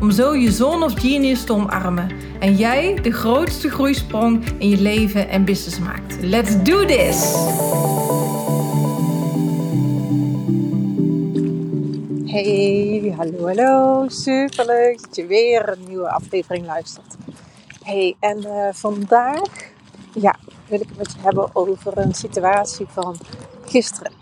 [0.00, 4.80] om zo je zone of genius te omarmen en jij de grootste groeisprong in je
[4.80, 6.16] leven en business maakt.
[6.20, 7.36] Let's do this!
[12.24, 14.04] Hey, hallo, hallo.
[14.08, 17.16] Superleuk dat je weer een nieuwe aflevering luistert.
[17.82, 19.70] Hey, en uh, vandaag
[20.14, 20.36] ja,
[20.66, 23.16] wil ik het met je hebben over een situatie van
[23.64, 24.12] gisteren.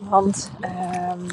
[0.00, 1.26] Want um,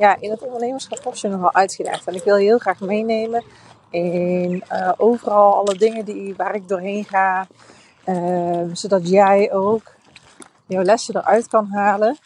[0.00, 2.06] ja, in het ondernemerschap word je nogal uitgedaagd.
[2.06, 3.44] En ik wil je heel graag meenemen
[3.90, 7.46] in uh, overal alle dingen die, waar ik doorheen ga.
[8.04, 9.94] Uh, zodat jij ook
[10.66, 12.18] jouw lessen eruit kan halen.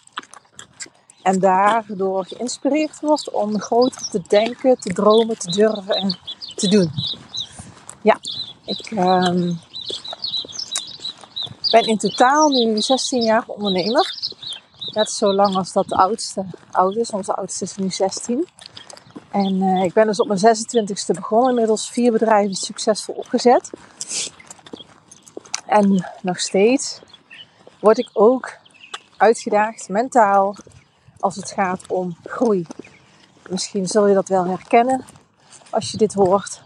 [1.22, 6.18] En daardoor geïnspireerd wordt om groter te denken, te dromen, te durven en
[6.54, 6.90] te doen.
[8.02, 8.18] Ja,
[8.64, 9.58] ik um,
[11.70, 14.23] ben in totaal nu 16 jaar ondernemer
[14.94, 17.10] net zo lang als dat de oudste oud is.
[17.10, 18.48] Onze oudste is nu 16.
[19.30, 21.50] En uh, ik ben dus op mijn 26e begonnen.
[21.50, 23.70] Inmiddels vier bedrijven succesvol opgezet.
[25.66, 27.00] En nog steeds
[27.80, 28.56] word ik ook
[29.16, 30.56] uitgedaagd mentaal
[31.18, 32.66] als het gaat om groei.
[33.48, 35.04] Misschien zul je dat wel herkennen
[35.70, 36.62] als je dit hoort.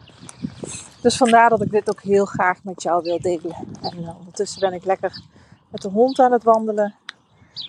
[1.00, 3.56] Dus vandaar dat ik dit ook heel graag met jou wil delen.
[3.80, 5.22] En uh, ondertussen ben ik lekker
[5.68, 6.94] met de hond aan het wandelen.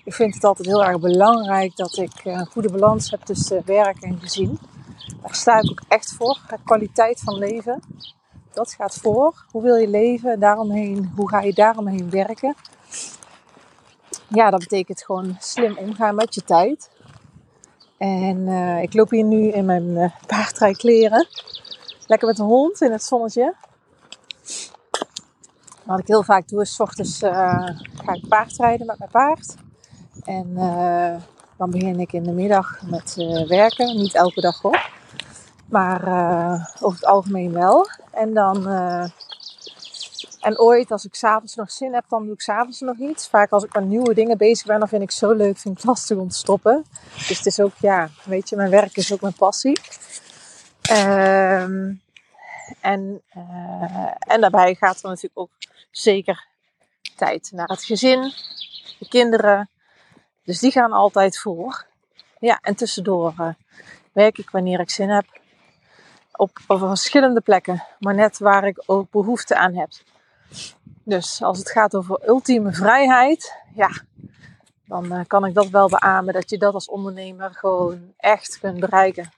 [0.03, 3.61] Ik vind het altijd heel erg belangrijk dat ik eh, een goede balans heb tussen
[3.65, 4.59] werk en gezin.
[5.21, 6.39] Daar sta ik ook echt voor.
[6.63, 7.81] Kwaliteit van leven.
[8.53, 9.45] Dat gaat voor.
[9.51, 10.39] Hoe wil je leven?
[10.39, 12.55] Daaromheen, hoe ga je daaromheen werken?
[14.27, 16.89] Ja, dat betekent gewoon slim omgaan met je tijd.
[17.97, 21.27] En uh, ik loop hier nu in mijn uh, paardrijkleren.
[22.07, 23.55] Lekker met de hond in het zonnetje.
[25.83, 29.55] Wat ik heel vaak doe is, s ochtends ga ik paardrijden met mijn paard.
[30.29, 31.15] En uh,
[31.57, 33.97] dan begin ik in de middag met uh, werken.
[33.97, 34.89] Niet elke dag hoor.
[35.65, 37.87] Maar uh, over het algemeen wel.
[38.11, 38.67] En dan.
[40.39, 43.27] en ooit, als ik s'avonds nog zin heb, dan doe ik s'avonds nog iets.
[43.27, 45.73] Vaak als ik met nieuwe dingen bezig ben, dan vind ik het zo leuk, vind
[45.75, 46.85] ik het lastig om te stoppen.
[47.13, 49.79] Dus het is ook, ja, weet je, mijn werk is ook mijn passie.
[50.91, 52.01] Um,
[52.81, 53.21] en,
[54.19, 55.51] en daarbij gaat er natuurlijk ook
[55.91, 56.47] zeker
[57.15, 58.33] tijd naar het gezin,
[58.99, 59.69] de kinderen,
[60.49, 61.85] dus die gaan altijd voor.
[62.39, 63.49] Ja, en tussendoor uh,
[64.11, 65.25] werk ik wanneer ik zin heb.
[66.31, 69.89] Op, op verschillende plekken, maar net waar ik ook behoefte aan heb.
[71.03, 73.89] Dus als het gaat over ultieme vrijheid, ja,
[74.85, 78.79] dan uh, kan ik dat wel beamen dat je dat als ondernemer gewoon echt kunt
[78.79, 79.31] bereiken.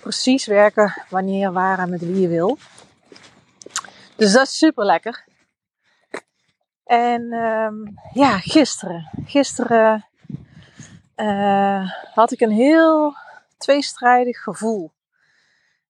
[0.00, 2.58] Precies werken wanneer, waar en met wie je wil.
[4.16, 5.24] Dus dat is super lekker.
[6.84, 9.10] En um, ja, gisteren.
[9.24, 10.04] Gisteren
[11.16, 13.14] uh, had ik een heel
[13.56, 14.92] tweestrijdig gevoel.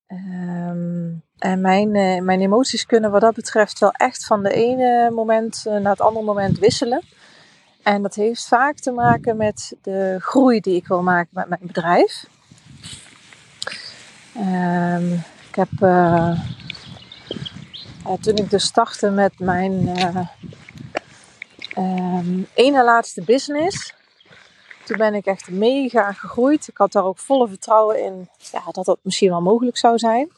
[0.07, 5.11] Um, en mijn, uh, mijn emoties kunnen wat dat betreft wel echt van de ene
[5.11, 7.03] moment uh, naar het andere moment wisselen.
[7.83, 11.61] En dat heeft vaak te maken met de groei die ik wil maken met mijn
[11.63, 12.27] bedrijf.
[14.37, 15.13] Um,
[15.47, 15.69] ik heb
[18.21, 19.89] toen ik dus startte met mijn
[21.77, 23.93] um, ene laatste business.
[24.85, 26.67] Toen ben ik echt mega gegroeid.
[26.67, 30.31] Ik had daar ook volle vertrouwen in ja, dat dat misschien wel mogelijk zou zijn.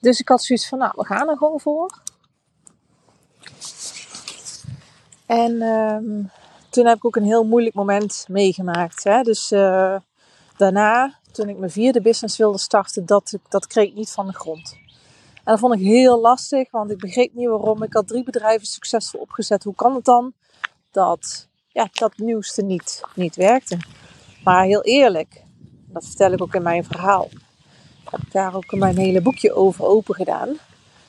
[0.00, 2.00] Dus ik had zoiets van, nou, we gaan er gewoon voor.
[5.26, 6.30] En um,
[6.70, 9.04] toen heb ik ook een heel moeilijk moment meegemaakt.
[9.04, 9.22] Hè?
[9.22, 9.96] Dus uh,
[10.56, 14.32] daarna, toen ik mijn vierde business wilde starten, dat, dat kreeg ik niet van de
[14.32, 14.80] grond.
[15.44, 17.82] En dat vond ik heel lastig, want ik begreep niet waarom.
[17.82, 19.64] Ik had drie bedrijven succesvol opgezet.
[19.64, 20.32] Hoe kan het dan
[20.90, 23.78] dat ja, dat nieuwste niet, niet werkte?
[24.44, 25.44] Maar heel eerlijk,
[25.86, 27.28] dat vertel ik ook in mijn verhaal.
[28.10, 30.48] Heb ik daar ook mijn hele boekje over open gedaan.
[30.48, 30.58] Dat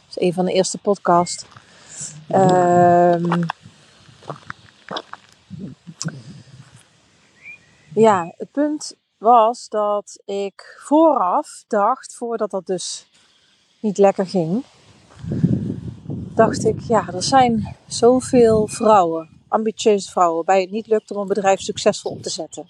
[0.09, 1.45] is een van de eerste podcasts.
[2.31, 3.45] Um,
[7.93, 13.07] ja, het punt was dat ik vooraf dacht, voordat dat dus
[13.83, 14.63] niet lekker ging,
[16.35, 21.27] dacht ik, ja, er zijn zoveel vrouwen, ambitieuze vrouwen, bij het niet lukt om een
[21.27, 22.67] bedrijf succesvol op te zetten.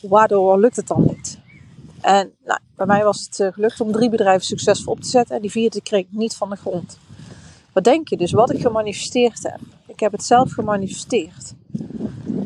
[0.00, 1.38] Waardoor lukt het dan niet?
[2.00, 5.36] En nou, Bij mij was het eh, gelukt om drie bedrijven succesvol op te zetten.
[5.36, 6.98] En die vierde kreeg ik niet van de grond.
[7.72, 8.32] Wat denk je dus?
[8.32, 9.60] Wat ik gemanifesteerd heb.
[9.86, 11.54] Ik heb het zelf gemanifesteerd.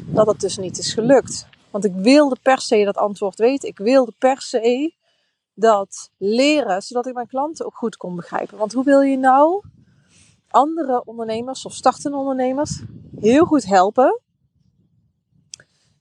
[0.07, 1.47] Dat het dus niet is gelukt.
[1.71, 3.69] Want ik wilde per se dat antwoord weten.
[3.69, 4.93] Ik wilde per se
[5.57, 8.59] dat leren, zodat ik mijn klanten ook goed kon begrijpen.
[8.59, 9.65] Want hoe wil je nou
[10.49, 12.83] andere ondernemers of startende ondernemers
[13.21, 14.21] heel goed helpen?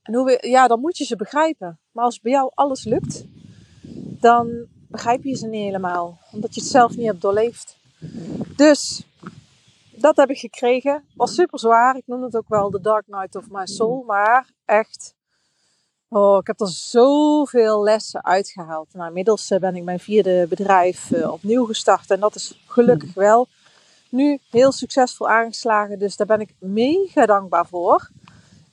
[0.02, 1.80] En hoe ja, dan moet je ze begrijpen.
[1.92, 3.26] Maar als bij jou alles lukt,
[4.20, 6.18] dan begrijp je ze niet helemaal.
[6.32, 7.78] Omdat je het zelf niet hebt doorleefd.
[8.56, 9.04] Dus
[9.96, 11.04] dat heb ik gekregen.
[11.16, 11.96] Was super zwaar.
[11.96, 14.04] Ik noem het ook wel de Dark Night of My Soul.
[14.04, 15.15] Maar echt,
[16.10, 18.88] oh, ik heb er zoveel lessen uitgehaald.
[18.94, 22.12] Nou, inmiddels eh, ben ik mijn vierde bedrijf uh, opnieuw gestart.
[22.12, 23.48] En dat is gelukkig wel
[24.10, 26.00] nu heel succesvol aangeslagen.
[26.00, 28.10] Dus daar ben ik mega dankbaar voor.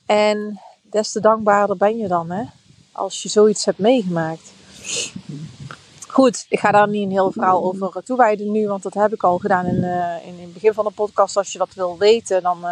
[0.05, 2.43] En des te dankbaarder ben je dan, hè?
[2.91, 4.51] Als je zoiets hebt meegemaakt.
[6.07, 9.23] Goed, ik ga daar niet een heel verhaal over toewijden nu, want dat heb ik
[9.23, 11.37] al gedaan in, uh, in, in, het begin van de podcast.
[11.37, 12.71] Als je dat wil weten, dan uh,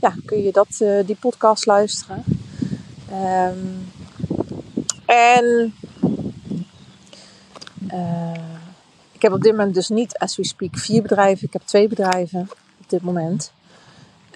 [0.00, 0.68] ja, kun je dat,
[1.06, 2.24] die podcast luisteren.
[3.12, 3.92] Um,
[5.06, 5.74] en
[9.12, 11.46] ik heb op dit moment dus niet, as we speak, vier bedrijven.
[11.46, 12.40] Ik heb twee bedrijven
[12.80, 13.52] op dit moment.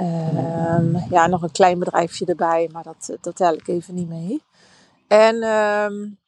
[0.01, 4.43] Um, ja, nog een klein bedrijfje erbij, maar dat, dat tel ik even niet mee.
[5.09, 6.19] En um,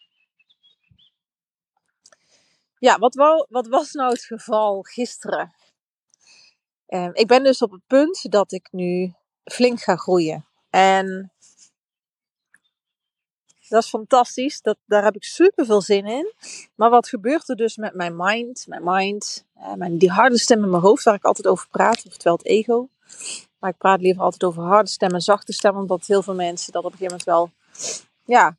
[2.79, 3.15] ja, wat,
[3.49, 5.55] wat was nou het geval gisteren?
[7.13, 9.15] Ik ben dus op het punt dat ik nu
[9.45, 10.47] flink ga groeien.
[10.71, 11.33] En
[13.75, 14.61] dat is fantastisch.
[14.61, 16.33] Dat, daar heb ik super veel zin in.
[16.75, 18.65] Maar wat gebeurt er dus met mijn mind?
[18.69, 19.45] Mijn mind,
[19.77, 22.89] mijn, die harde stem in mijn hoofd waar ik altijd over praat, oftewel het ego.
[23.59, 26.73] Maar ik praat liever altijd over harde stem en zachte stem, omdat heel veel mensen
[26.73, 27.51] dat op een gegeven moment wel
[28.25, 28.57] ja,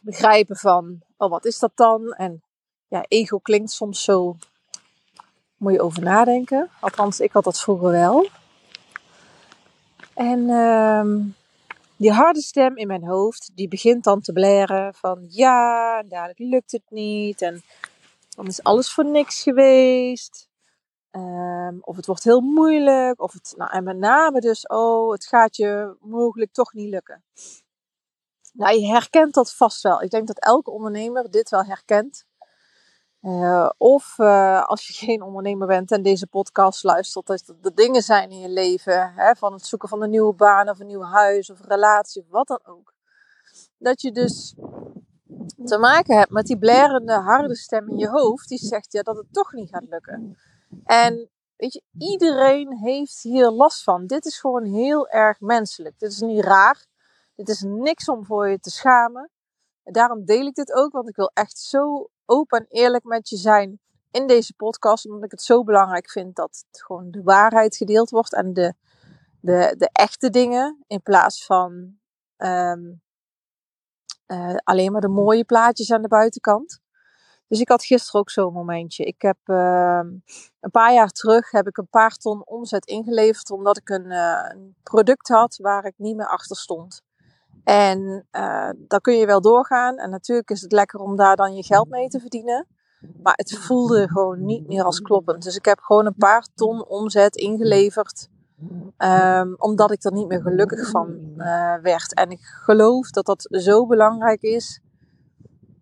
[0.00, 2.12] begrijpen van, oh wat is dat dan?
[2.12, 2.42] En
[2.88, 4.36] ja, ego klinkt soms zo,
[5.56, 6.70] moet je over nadenken.
[6.80, 8.28] Althans, ik had dat vroeger wel.
[10.14, 11.34] En um,
[12.02, 16.72] die harde stem in mijn hoofd, die begint dan te blaren van ja, dadelijk lukt
[16.72, 17.62] het niet en
[18.28, 20.50] dan is alles voor niks geweest.
[21.16, 23.20] Um, of het wordt heel moeilijk.
[23.20, 27.24] Of het, nou, en met name dus, oh, het gaat je mogelijk toch niet lukken.
[28.52, 30.02] Nou, je herkent dat vast wel.
[30.02, 32.24] Ik denk dat elke ondernemer dit wel herkent.
[33.22, 38.02] Uh, of uh, als je geen ondernemer bent en deze podcast luistert, dat er dingen
[38.02, 41.02] zijn in je leven, hè, van het zoeken van een nieuwe baan of een nieuw
[41.02, 42.94] huis of relatie of wat dan ook.
[43.78, 44.54] Dat je dus
[45.64, 49.16] te maken hebt met die blerende harde stem in je hoofd, die zegt ja dat
[49.16, 50.38] het toch niet gaat lukken.
[50.84, 54.06] En weet je, iedereen heeft hier last van.
[54.06, 55.98] Dit is gewoon heel erg menselijk.
[55.98, 56.86] Dit is niet raar.
[57.34, 59.30] Dit is niks om voor je te schamen.
[59.82, 63.28] En daarom deel ik dit ook, want ik wil echt zo open en eerlijk met
[63.28, 63.80] je zijn
[64.10, 65.06] in deze podcast.
[65.06, 68.74] Omdat ik het zo belangrijk vind dat gewoon de waarheid gedeeld wordt en de,
[69.40, 70.84] de, de echte dingen.
[70.86, 71.96] In plaats van
[72.36, 73.02] um,
[74.26, 76.80] uh, alleen maar de mooie plaatjes aan de buitenkant.
[77.48, 79.04] Dus ik had gisteren ook zo'n momentje.
[79.04, 80.00] Ik heb uh,
[80.60, 84.48] een paar jaar terug heb ik een paar ton omzet ingeleverd omdat ik een, uh,
[84.48, 87.02] een product had waar ik niet meer achter stond.
[87.64, 89.96] En uh, daar kun je wel doorgaan.
[89.96, 92.66] En natuurlijk is het lekker om daar dan je geld mee te verdienen.
[93.22, 95.42] Maar het voelde gewoon niet meer als kloppend.
[95.42, 98.28] Dus ik heb gewoon een paar ton omzet ingeleverd.
[98.98, 102.14] Um, omdat ik er niet meer gelukkig van uh, werd.
[102.14, 104.80] En ik geloof dat dat zo belangrijk is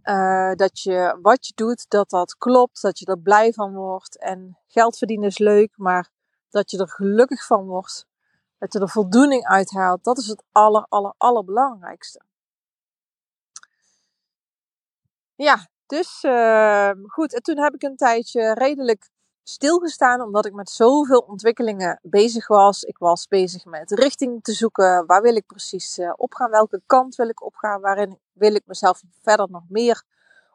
[0.04, 4.18] uh, dat je wat je doet, dat dat klopt, dat je er blij van wordt.
[4.18, 6.10] En geld verdienen is leuk, maar
[6.50, 8.06] dat je er gelukkig van wordt,
[8.60, 12.22] dat je er voldoening uit haalt, dat is het aller, aller, allerbelangrijkste.
[15.34, 17.34] Ja, dus uh, goed.
[17.34, 19.10] En toen heb ik een tijdje redelijk
[19.42, 22.82] stilgestaan, omdat ik met zoveel ontwikkelingen bezig was.
[22.82, 25.06] Ik was bezig met richting te zoeken.
[25.06, 26.50] Waar wil ik precies uh, op gaan?
[26.50, 27.80] Welke kant wil ik opgaan?
[27.80, 30.02] Waarin wil ik mezelf verder nog meer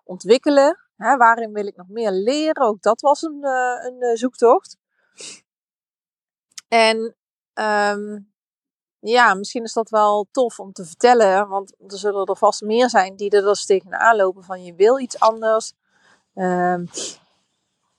[0.04, 0.80] ontwikkelen?
[0.96, 1.18] Hè?
[1.18, 2.66] Waarin wil ik nog meer leren?
[2.66, 4.78] Ook dat was een, uh, een uh, zoektocht.
[6.68, 7.16] En
[7.60, 8.34] um,
[9.00, 12.90] ja, misschien is dat wel tof om te vertellen, want er zullen er vast meer
[12.90, 15.74] zijn die er dus tegenaan lopen van je wil iets anders.
[16.36, 16.90] Um,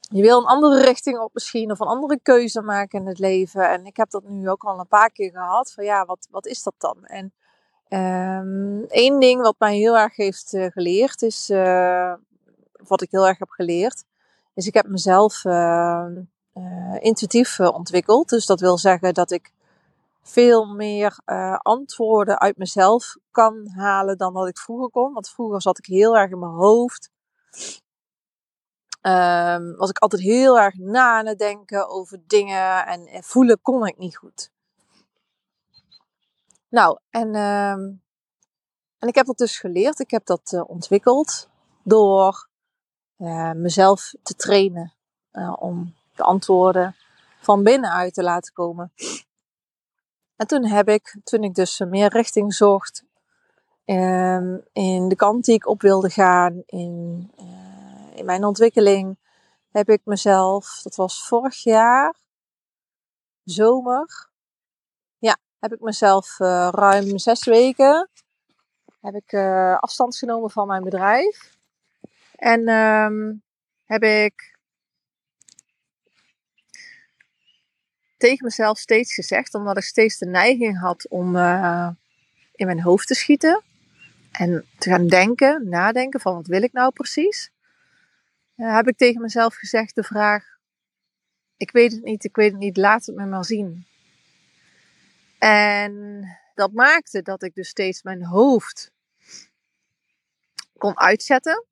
[0.01, 3.71] je wil een andere richting op misschien of een andere keuze maken in het leven.
[3.71, 5.73] En ik heb dat nu ook al een paar keer gehad.
[5.73, 7.05] Van ja, wat, wat is dat dan?
[7.05, 7.33] En
[7.89, 12.15] um, één ding wat mij heel erg heeft uh, geleerd is, uh,
[12.73, 14.05] wat ik heel erg heb geleerd,
[14.55, 15.43] is ik heb mezelf
[17.01, 18.29] intuïtief ontwikkeld.
[18.29, 19.53] Dus dat wil zeggen dat ik
[20.23, 21.19] veel meer
[21.63, 25.13] antwoorden uit mezelf kan halen dan dat ik vroeger kon.
[25.13, 27.11] Want vroeger zat ik heel erg in mijn hoofd.
[29.01, 33.99] ehm, was ik altijd heel erg na aan denken over dingen en, voelen kon ik
[33.99, 34.51] niet goed.
[36.69, 37.81] Nou, en, ehm,
[38.99, 39.99] en ik heb dat dus geleerd.
[39.99, 41.49] Ik heb dat uh, ontwikkeld
[41.83, 42.49] door
[43.19, 44.95] uh, mezelf te trainen
[45.33, 46.97] uh, om de antwoorden
[47.41, 48.93] van binnenuit te laten komen.
[50.37, 53.05] En toen heb ik, toen ik dus meer richting zocht
[53.85, 59.19] um, in de kant die ik op wilde gaan, in, uh, in mijn ontwikkeling,
[59.71, 62.15] heb ik mezelf, dat was vorig jaar,
[63.45, 64.29] zomer,
[65.19, 68.09] ja, heb ik mezelf uh, ruim zes weken,
[69.01, 71.55] heb ik uh, afstand genomen van mijn bedrijf.
[72.37, 73.43] En um,
[73.85, 74.56] heb ik
[78.17, 81.89] tegen mezelf steeds gezegd, omdat ik steeds de neiging had om uh,
[82.55, 83.63] in mijn hoofd te schieten.
[84.33, 87.51] En te gaan denken, nadenken van wat wil ik nou precies.
[88.57, 90.45] Uh, heb ik tegen mezelf gezegd de vraag,
[91.57, 93.87] ik weet het niet, ik weet het niet, laat het me maar zien.
[95.39, 98.93] En dat maakte dat ik dus steeds mijn hoofd
[100.79, 101.65] kon uitzetten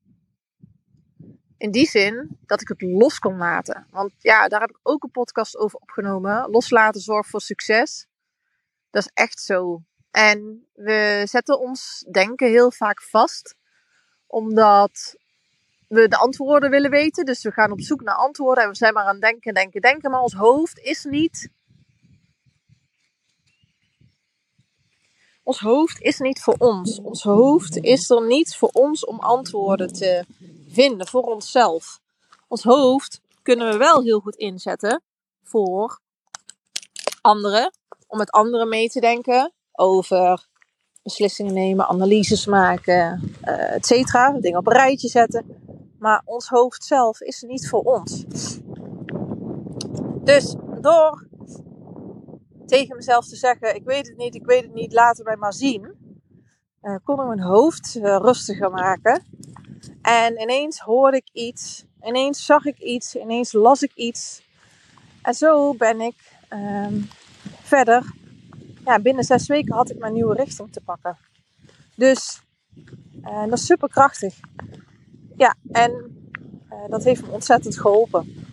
[1.64, 3.86] in die zin dat ik het los kon laten.
[3.90, 6.50] Want ja, daar heb ik ook een podcast over opgenomen.
[6.50, 8.06] Loslaten zorgt voor succes.
[8.90, 9.82] Dat is echt zo.
[10.10, 13.54] En we zetten ons denken heel vaak vast,
[14.26, 15.16] omdat
[15.88, 17.24] we de antwoorden willen weten.
[17.24, 20.10] Dus we gaan op zoek naar antwoorden en we zijn maar aan denken, denken, denken.
[20.10, 21.48] Maar ons hoofd is niet.
[25.44, 27.00] Ons hoofd is niet voor ons.
[27.02, 30.24] Ons hoofd is er niet voor ons om antwoorden te
[30.68, 32.00] vinden voor onszelf.
[32.48, 35.02] Ons hoofd kunnen we wel heel goed inzetten
[35.42, 36.00] voor
[37.20, 37.72] anderen.
[38.06, 40.46] Om met anderen mee te denken over
[41.02, 44.32] beslissingen nemen, analyses maken, uh, et cetera.
[44.40, 45.44] Dingen op een rijtje zetten.
[45.98, 48.24] Maar ons hoofd zelf is niet voor ons.
[50.24, 51.26] Dus door
[52.66, 55.52] tegen mezelf te zeggen: Ik weet het niet, ik weet het niet, laten wij maar
[55.52, 56.04] zien.
[56.82, 59.22] Uh, kon ik mijn hoofd uh, rustiger maken.
[60.02, 64.42] En ineens hoorde ik iets, ineens zag ik iets, ineens las ik iets.
[65.22, 66.14] En zo ben ik
[66.50, 67.08] um,
[67.62, 68.12] verder.
[68.84, 71.16] Ja, binnen zes weken had ik mijn nieuwe richting te pakken.
[71.96, 72.42] Dus
[73.22, 74.40] uh, dat is super krachtig.
[75.36, 76.18] Ja, en
[76.88, 78.46] dat heeft me ontzettend geholpen.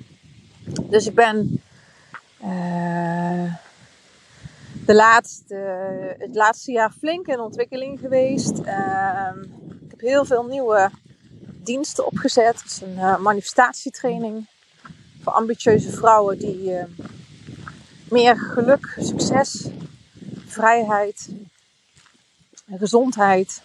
[0.89, 1.61] Dus ik ben
[4.91, 5.55] de laatste,
[6.17, 8.59] het laatste jaar flink in ontwikkeling geweest.
[8.59, 9.41] Ehm,
[9.83, 10.91] ik heb heel veel nieuwe
[11.63, 12.61] diensten opgezet.
[12.61, 14.47] Het is een uh, manifestatietraining
[15.21, 16.83] voor ambitieuze vrouwen die uh,
[18.09, 19.67] meer geluk, succes,
[20.45, 21.29] vrijheid,
[22.71, 23.61] gezondheid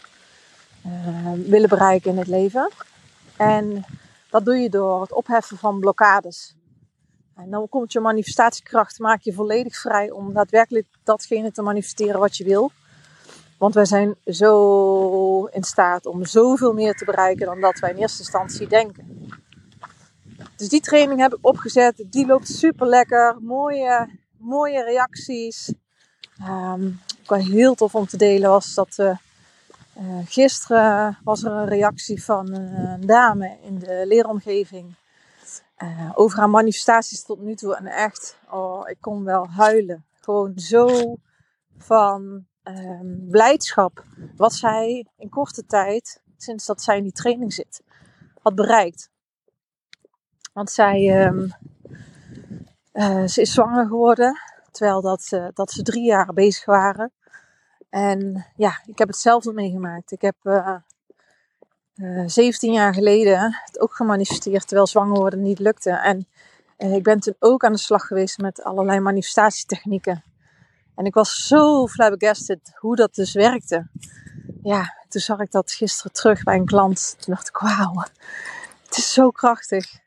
[0.87, 2.71] uh, willen bereiken in het leven.
[3.37, 3.85] En
[4.30, 6.54] dat doe je door het opheffen van blokkades.
[7.37, 12.37] En dan komt je manifestatiekracht, maak je volledig vrij om daadwerkelijk datgene te manifesteren wat
[12.37, 12.71] je wil.
[13.59, 17.97] Want wij zijn zo in staat om zoveel meer te bereiken dan dat wij in
[17.97, 19.28] eerste instantie denken.
[20.57, 22.05] Dus die training heb ik opgezet.
[22.11, 23.37] Die loopt super lekker.
[23.40, 25.73] Mooie, mooie reacties.
[26.40, 29.16] Um, ook wel heel tof om te delen was dat uh,
[30.00, 34.95] uh, gisteren was er een reactie van een dame in de leeromgeving.
[35.83, 37.76] Uh, over haar manifestaties tot nu toe.
[37.76, 40.06] En echt, oh, ik kon wel huilen.
[40.21, 41.16] Gewoon zo
[41.78, 44.04] van um, blijdschap
[44.37, 47.83] wat zij in korte tijd, sinds dat zij in die training zit,
[48.42, 49.11] had bereikt.
[50.52, 51.52] Want zij, um,
[52.92, 54.38] uh, ze is zwanger geworden,
[54.71, 57.12] terwijl dat, uh, dat ze drie jaar bezig waren.
[57.88, 60.12] En ja, ik heb hetzelfde meegemaakt.
[60.12, 60.37] Ik heb
[61.97, 65.91] uh, 17 jaar geleden het ook gemanifesteerd, terwijl zwanger worden niet lukte.
[65.91, 66.26] En
[66.76, 70.25] eh, ik ben toen ook aan de slag geweest met allerlei manifestatietechnieken.
[70.95, 73.88] En ik was zo flabbergasted hoe dat dus werkte.
[74.62, 77.17] Ja, toen zag ik dat gisteren terug bij een klant.
[77.19, 78.05] Toen dacht ik, wauw,
[78.85, 79.99] het is zo krachtig.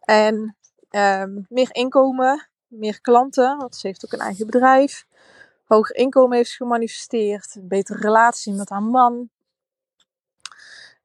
[0.00, 0.56] En
[0.90, 5.06] um, meer inkomen, meer klanten, want ze heeft ook een eigen bedrijf.
[5.64, 9.30] Hoger inkomen heeft gemanifesteerd, een betere relatie met haar man.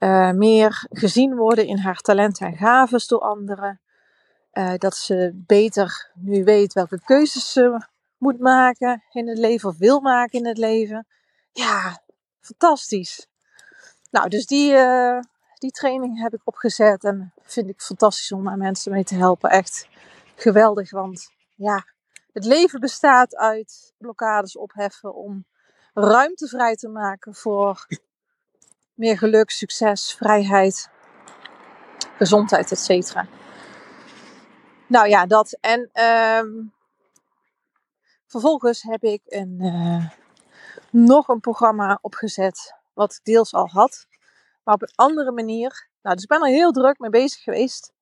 [0.04, 3.82] Uh, meer gezien worden in haar talenten en gaven door anderen.
[4.54, 7.86] Uh, dat ze beter nu weet welke keuzes ze
[8.18, 11.08] moet maken in het leven of wil maken in het leven.
[11.52, 12.02] Ja,
[12.40, 13.28] fantastisch.
[14.12, 15.20] Nou, dus die, uh,
[15.58, 19.50] die training heb ik opgezet en vind ik fantastisch om aan mensen mee te helpen.
[19.50, 19.88] Echt
[20.36, 21.86] geweldig, want ja,
[22.34, 25.46] het leven bestaat uit blokkades opheffen om
[25.94, 27.86] ruimte vrij te maken voor
[28.94, 30.92] meer geluk, succes, vrijheid.
[32.18, 33.28] gezondheid, et cetera.
[34.88, 35.58] Nou ja, dat.
[35.62, 36.50] En ehm,
[38.28, 40.10] vervolgens heb ik een, uh,
[40.90, 44.08] nog een programma opgezet, wat ik deels al had,
[44.64, 45.90] maar op een andere manier.
[46.02, 47.94] Nou, dus ik ben er heel druk mee bezig geweest.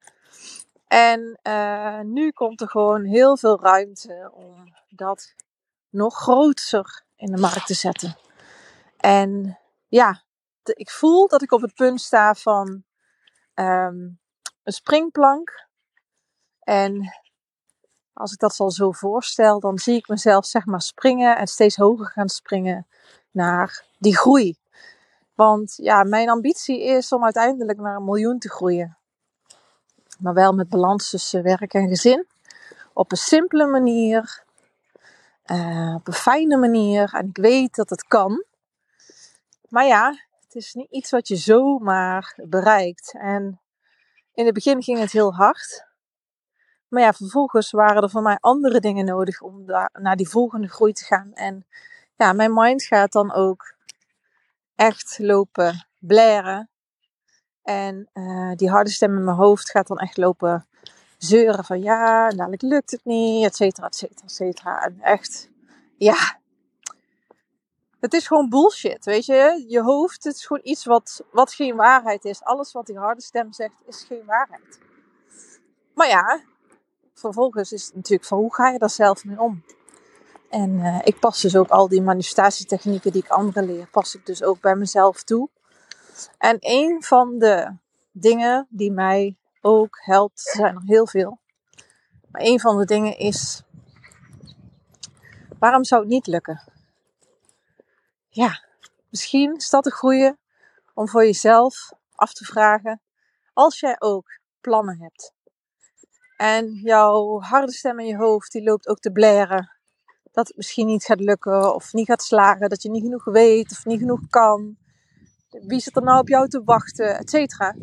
[0.88, 5.34] En uh, nu komt er gewoon heel veel ruimte om dat
[5.90, 8.18] nog groter in de markt te zetten.
[8.98, 10.24] En ja,
[10.64, 12.84] ik voel dat ik op het punt sta van
[13.56, 14.20] um,
[14.64, 15.68] een springplank.
[16.60, 17.14] En
[18.14, 21.76] als ik dat al zo voorstel, dan zie ik mezelf zeg maar springen en steeds
[21.76, 22.88] hoger gaan springen
[23.32, 24.60] naar die groei.
[25.34, 28.98] Want ja, mijn ambitie is om uiteindelijk naar een miljoen te groeien.
[30.20, 32.28] Maar wel met balans tussen werk en gezin.
[32.94, 34.44] Op een simpele manier.
[35.46, 37.14] Uh, op een fijne manier.
[37.14, 38.46] En ik weet dat het kan.
[39.70, 40.20] Maar ja,
[40.54, 43.14] het is niet iets wat je zomaar bereikt.
[43.18, 43.62] En
[44.34, 45.86] in het begin ging het heel hard.
[46.88, 50.94] Maar ja, vervolgens waren er voor mij andere dingen nodig om naar die volgende groei
[50.94, 51.34] te gaan.
[51.34, 51.66] En
[52.16, 53.76] ja, mijn mind gaat dan ook
[54.76, 56.70] echt lopen blaren.
[57.62, 60.68] En uh, die harde stem in mijn hoofd gaat dan echt lopen
[61.18, 64.84] zeuren van ja, dadelijk lukt het niet, et cetera, et cetera, et cetera.
[64.84, 65.50] En echt,
[65.98, 66.41] ja,
[68.02, 69.66] het is gewoon bullshit, weet je.
[69.68, 72.44] Je hoofd, het is gewoon iets wat, wat geen waarheid is.
[72.44, 74.80] Alles wat die harde stem zegt, is geen waarheid.
[75.94, 76.42] Maar ja,
[77.14, 79.64] vervolgens is het natuurlijk van hoe ga je daar zelf mee om?
[80.50, 84.26] En uh, ik pas dus ook al die manifestatietechnieken die ik anderen leer, pas ik
[84.26, 85.50] dus ook bij mezelf toe.
[86.38, 87.76] En een van de
[88.12, 91.40] dingen die mij ook helpt, er zijn er heel veel.
[92.32, 93.64] Maar een van de dingen is,
[95.60, 96.71] waarom zou het niet lukken?
[98.34, 98.64] Ja,
[99.10, 100.38] misschien is dat een goede
[100.94, 103.02] om voor jezelf af te vragen,
[103.54, 105.34] als jij ook plannen hebt.
[106.38, 109.72] En jouw harde stem in je hoofd, die loopt ook te blaren.
[110.32, 112.70] Dat het misschien niet gaat lukken of niet gaat slagen.
[112.70, 114.78] Dat je niet genoeg weet of niet genoeg kan.
[115.50, 117.76] Wie zit er nou op jou te wachten, et cetera.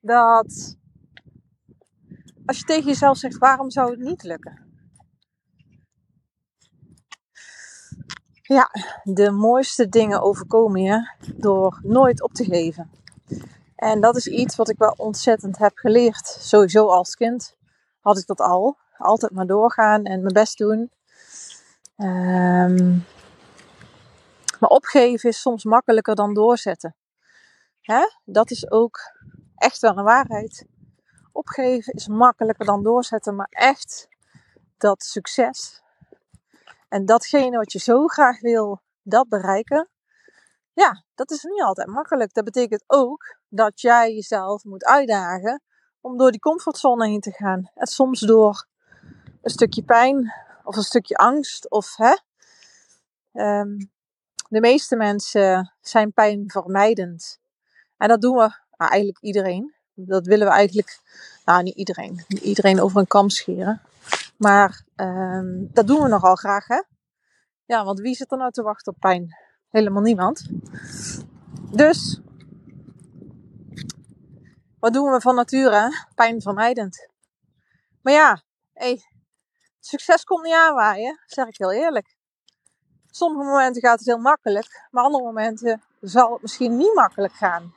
[0.00, 0.76] Dat
[2.46, 4.65] als je tegen jezelf zegt, waarom zou het niet lukken?
[8.48, 8.70] Ja,
[9.02, 12.90] de mooiste dingen overkomen je door nooit op te geven.
[13.76, 16.26] En dat is iets wat ik wel ontzettend heb geleerd.
[16.26, 17.56] Sowieso als kind
[18.00, 18.76] had ik dat al.
[18.98, 20.90] Altijd maar doorgaan en mijn best doen.
[21.96, 23.04] Um,
[24.60, 26.96] maar opgeven is soms makkelijker dan doorzetten.
[27.80, 28.08] Hè?
[28.24, 28.98] Dat is ook
[29.56, 30.66] echt wel een waarheid.
[31.32, 34.08] Opgeven is makkelijker dan doorzetten, maar echt
[34.78, 35.82] dat succes
[36.96, 39.88] en datgene wat je zo graag wil, dat bereiken.
[40.72, 42.34] Ja, dat is niet altijd makkelijk.
[42.34, 45.62] Dat betekent ook dat jij jezelf moet uitdagen
[46.00, 47.70] om door die comfortzone heen te gaan.
[47.74, 48.66] En soms door
[49.42, 50.32] een stukje pijn
[50.64, 51.70] of een stukje angst.
[51.70, 52.16] Of hè.
[53.60, 53.90] Um,
[54.48, 57.38] de meeste mensen zijn pijnvermijdend.
[57.96, 59.74] En dat doen we nou, eigenlijk iedereen.
[59.94, 61.00] Dat willen we eigenlijk,
[61.44, 63.82] nou niet iedereen, niet iedereen over een kam scheren.
[64.36, 66.82] Maar um, dat doen we nogal graag, hè?
[67.64, 69.36] Ja, want wie zit er nou te wachten op pijn?
[69.68, 70.48] Helemaal niemand.
[71.70, 72.20] Dus,
[74.78, 76.06] wat doen we van nature?
[76.14, 77.10] Pijnvermijdend.
[78.02, 79.00] Maar ja, hey,
[79.80, 82.16] succes komt niet aanwaaien, zeg ik heel eerlijk.
[83.06, 87.74] Sommige momenten gaat het heel makkelijk, maar andere momenten zal het misschien niet makkelijk gaan.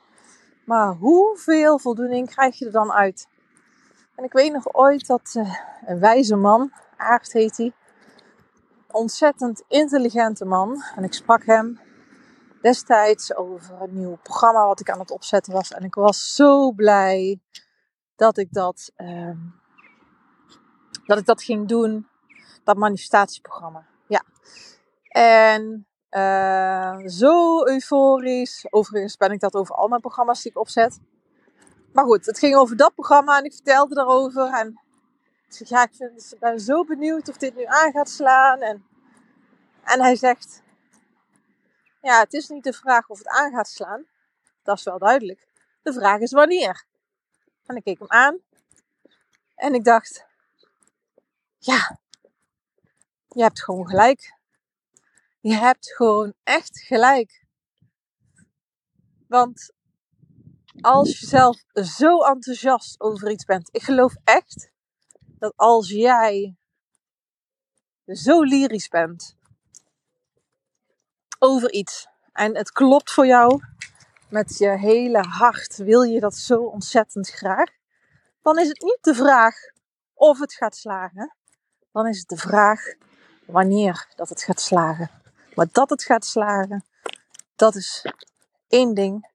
[0.64, 3.28] Maar hoeveel voldoening krijg je er dan uit?
[4.20, 5.54] En ik weet nog ooit dat uh,
[5.86, 7.72] een wijze man, Aard heet hij,
[8.90, 10.82] ontzettend intelligente man.
[10.96, 11.80] En ik sprak hem
[12.62, 15.72] destijds over een nieuw programma wat ik aan het opzetten was.
[15.72, 17.40] En ik was zo blij
[18.16, 19.36] dat ik dat, uh,
[21.06, 22.08] dat, ik dat ging doen,
[22.64, 23.86] dat manifestatieprogramma.
[24.06, 24.22] Ja.
[25.08, 28.66] En uh, zo euforisch.
[28.70, 31.00] Overigens ben ik dat over al mijn programma's die ik opzet.
[31.92, 34.52] Maar goed, het ging over dat programma en ik vertelde daarover.
[34.52, 34.80] En
[35.58, 38.60] ik ja, ik ben zo benieuwd of dit nu aan gaat slaan.
[38.60, 38.84] En,
[39.84, 40.62] en hij zegt,
[42.02, 44.06] ja, het is niet de vraag of het aan gaat slaan.
[44.62, 45.48] Dat is wel duidelijk.
[45.82, 46.84] De vraag is wanneer.
[47.66, 48.38] En ik keek hem aan.
[49.54, 50.26] En ik dacht,
[51.58, 51.98] ja,
[53.28, 54.38] je hebt gewoon gelijk.
[55.40, 57.44] Je hebt gewoon echt gelijk.
[59.28, 59.72] Want
[60.80, 64.70] als je zelf zo enthousiast over iets bent, ik geloof echt
[65.24, 66.56] dat als jij
[68.06, 69.36] zo lyrisch bent
[71.38, 73.62] over iets en het klopt voor jou
[74.28, 77.70] met je hele hart wil je dat zo ontzettend graag,
[78.42, 79.54] dan is het niet de vraag
[80.14, 81.34] of het gaat slagen.
[81.92, 82.80] Dan is het de vraag
[83.46, 85.10] wanneer dat het gaat slagen.
[85.54, 86.84] Maar dat het gaat slagen,
[87.56, 88.06] dat is
[88.68, 89.29] één ding.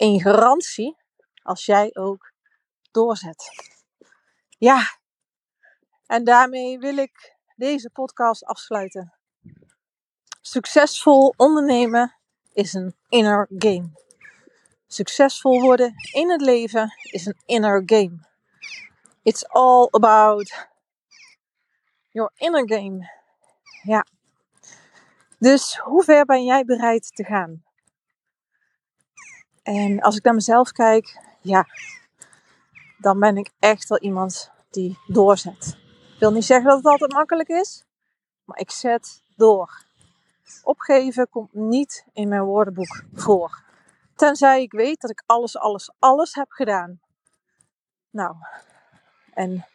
[0.00, 0.96] Een garantie
[1.42, 2.32] als jij ook
[2.90, 3.50] doorzet.
[4.58, 4.82] Ja,
[6.06, 9.14] en daarmee wil ik deze podcast afsluiten.
[10.40, 12.16] Succesvol ondernemen
[12.52, 13.90] is een inner game.
[14.86, 18.18] Succesvol worden in het leven is een inner game.
[19.22, 20.68] It's all about
[22.08, 23.10] your inner game.
[23.82, 24.06] Ja.
[25.38, 27.68] Dus hoe ver ben jij bereid te gaan?
[29.62, 31.66] En als ik naar mezelf kijk, ja,
[32.98, 35.78] dan ben ik echt wel iemand die doorzet.
[36.14, 37.84] Ik wil niet zeggen dat het altijd makkelijk is,
[38.44, 39.84] maar ik zet door.
[40.62, 43.62] Opgeven komt niet in mijn woordenboek voor.
[44.14, 47.00] Tenzij ik weet dat ik alles, alles, alles heb gedaan.
[48.10, 48.34] Nou,
[49.34, 49.66] en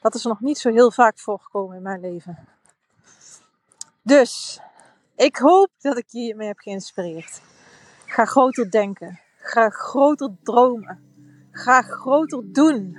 [0.00, 2.48] dat is nog niet zo heel vaak voorgekomen in mijn leven.
[4.02, 4.60] Dus,
[5.16, 7.40] ik hoop dat ik je hiermee heb geïnspireerd.
[8.06, 9.20] Ga groter denken.
[9.36, 10.98] Ga groter dromen.
[11.50, 12.96] Ga groter doen.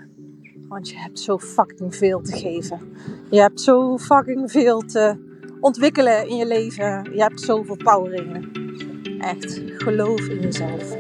[0.67, 2.95] Want je hebt zo fucking veel te geven.
[3.29, 5.25] Je hebt zo fucking veel te
[5.59, 7.09] ontwikkelen in je leven.
[7.13, 9.19] Je hebt zoveel power in je.
[9.19, 10.95] Echt, geloof in jezelf.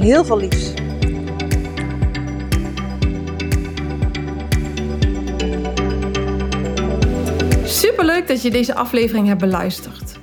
[0.00, 0.72] Heel veel liefs.
[7.64, 10.22] Superleuk dat je deze aflevering hebt beluisterd.